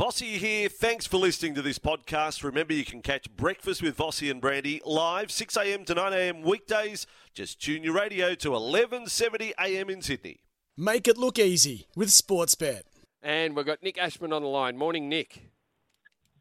[0.00, 0.70] Vossi here.
[0.70, 2.42] Thanks for listening to this podcast.
[2.42, 5.84] Remember, you can catch Breakfast with Vossi and Brandy live 6 a.m.
[5.84, 6.40] to 9 a.m.
[6.40, 7.06] weekdays.
[7.34, 9.90] Just tune your radio to 11:70 a.m.
[9.90, 10.40] in Sydney.
[10.74, 12.84] Make it look easy with Sportsbet.
[13.22, 14.78] And we've got Nic Ashman on the line.
[14.78, 15.50] Morning, Nic.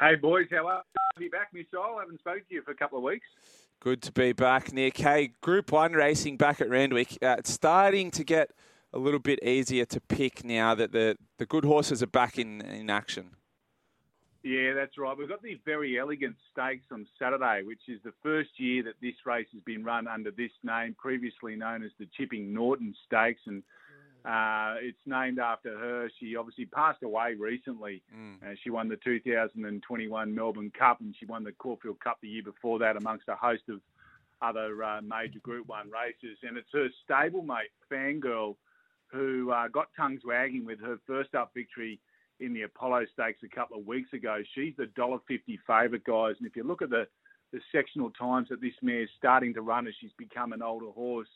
[0.00, 0.82] Hey boys, how are
[1.20, 1.30] you?
[1.30, 1.96] Back, Michelle.
[1.98, 3.26] I haven't spoken to you for a couple of weeks.
[3.80, 4.96] Good to be back, Nic.
[4.96, 7.18] Hey, Group One racing back at Randwick.
[7.20, 8.52] Uh, it's starting to get
[8.94, 12.62] a little bit easier to pick now that the, the good horses are back in,
[12.62, 13.32] in action.
[14.42, 15.16] Yeah, that's right.
[15.16, 19.14] We've got the Verry Elleegant stakes on Saturday, which is the first year that this
[19.24, 23.62] race has been run under this name, previously known as the Chipping Norton Stakes, and
[24.24, 26.10] uh, it's named after her.
[26.18, 28.02] She obviously passed away recently.
[28.16, 28.42] Mm.
[28.42, 32.42] Uh, she won the 2021 Melbourne Cup, and she won the Caulfield Cup the year
[32.42, 33.80] before that, amongst a host of
[34.40, 36.38] other uh, major Group One races.
[36.42, 38.56] And it's her stablemate, Fangirl,
[39.06, 42.00] who uh, got tongues wagging with her first up victory
[42.40, 44.38] in the Apollo Stakes a couple of weeks ago.
[44.54, 45.20] She's the $1.50
[45.66, 46.34] favourite, guys.
[46.38, 47.06] And if you look at the,
[47.52, 51.28] the sectional times that this mare's starting to run as she's become an older horse,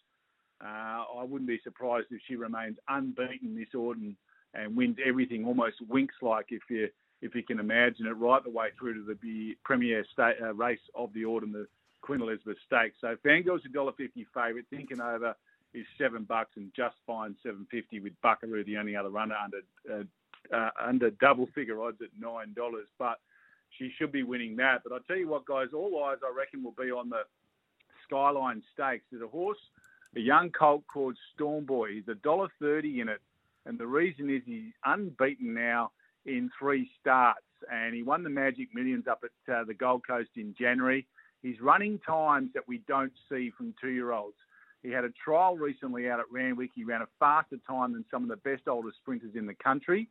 [0.65, 4.17] uh, I wouldn't be surprised if she remains unbeaten this autumn
[4.55, 6.89] and wins everything almost Winx like if you
[7.23, 10.81] if you can imagine it right the way through to the premier state, uh, race
[10.95, 11.67] of the autumn, the
[12.03, 12.97] Queen Elizabeth Stakes.
[13.01, 14.67] So Fangirl's a dollar fifty favourite.
[14.71, 15.35] Think It Over
[15.75, 19.59] is seven bucks and just fine seven fifty with Buckaroo, the only other runner under
[19.93, 20.05] uh,
[20.53, 22.87] uh, under double figure odds at nine dollars.
[22.99, 23.19] But
[23.79, 24.83] she should be winning that.
[24.85, 27.23] But I tell you what, guys, all eyes I reckon will be on the
[28.07, 29.05] Skyline Stakes.
[29.11, 29.59] There's a horse,
[30.15, 31.95] a young colt called Storm Boy.
[31.95, 33.21] He's a dollar thirty in it,
[33.67, 35.91] and the reason is he's unbeaten now
[36.25, 40.31] in three starts, and he won the Magic Millions up at uh, the Gold Coast
[40.37, 41.07] in January.
[41.43, 44.37] He's running times that we don't see from two-year-olds.
[44.83, 46.71] He had a trial recently out at Randwick.
[46.75, 50.09] He ran a faster time than some of the best older sprinters in the country.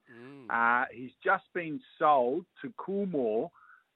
[0.49, 0.83] Mm.
[0.83, 3.49] Uh, he's just been sold to Coolmore,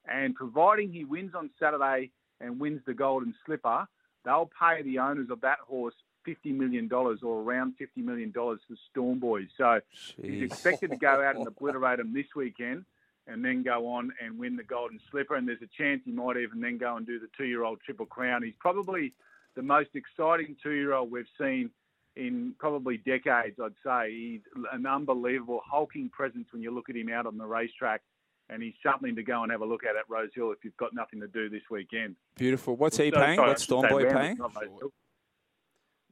[0.06, 3.86] and providing he wins on Saturday and wins the Golden Slipper,
[4.24, 5.94] they'll pay the owners of that horse
[6.26, 8.58] $50 million or around $50 million for
[8.90, 9.48] Storm Boys.
[9.56, 10.24] So Jeez.
[10.24, 12.84] he's expected to go out and obliterate them this weekend
[13.26, 15.36] and then go on and win the Golden Slipper.
[15.36, 17.80] And there's a chance he might even then go and do the two year old
[17.84, 18.42] Triple Crown.
[18.42, 19.14] He's probably
[19.56, 21.70] the most exciting two-year-old we've seen
[22.16, 24.12] in probably decades, I'd say.
[24.12, 24.40] He's
[24.72, 28.02] an unbelievable hulking presence when you look at him out on the racetrack.
[28.48, 30.76] And he's something to go and have a look at at Rose Hill if you've
[30.76, 32.16] got nothing to do this weekend.
[32.34, 32.74] Beautiful.
[32.74, 33.36] What's he so, paying?
[33.36, 34.38] Sorry, What's Storm Boy paying?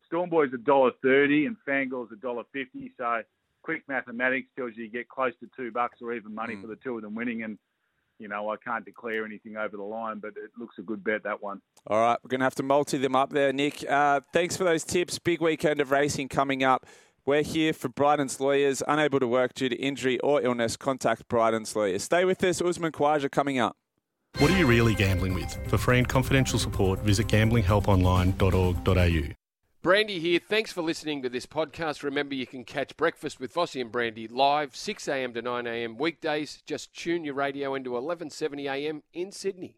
[0.06, 2.92] Storm Boy's a dollar thirty and Fangirl's a dollar fifty.
[2.96, 3.22] So
[3.62, 6.62] quick mathematics tells you you get close to two bucks or even money mm.
[6.62, 7.42] for the two of them winning.
[7.42, 7.58] And
[8.18, 11.22] you know, I can't declare anything over the line, but it looks a good bet,
[11.24, 11.60] that one.
[11.86, 13.84] All right, we're going to have to multi them up there, Nic.
[13.88, 15.18] Uh, thanks for those tips.
[15.18, 16.86] Big weekend of racing coming up.
[17.24, 18.82] We're here for Bryden's lawyers.
[18.88, 22.02] Unable to work due to injury or illness, contact Bryden's lawyers.
[22.02, 22.62] Stay with us.
[22.62, 23.76] Usman Khawaja coming up.
[24.38, 25.58] What are you really gambling with?
[25.68, 29.47] For free and confidential support, visit gamblinghelponline.org.au.
[29.80, 30.40] Brandy here.
[30.40, 32.02] Thanks for listening to this podcast.
[32.02, 35.32] Remember, you can catch Breakfast with Vossi and Brandy live 6 a.m.
[35.34, 35.96] to 9 a.m.
[35.96, 36.60] weekdays.
[36.66, 39.04] Just tune your radio into 11:70 a.m.
[39.12, 39.76] in Sydney.